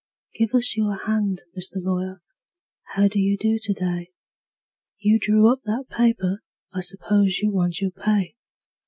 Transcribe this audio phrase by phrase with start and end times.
[0.39, 1.75] "GIVE US YOUR HAND, MR.
[1.85, 2.23] LAWYER:
[2.95, 4.09] HOW DO YOU DO TO DAY?"
[4.97, 6.41] You drew up that paper
[6.73, 8.35] I s'pose you want your pay.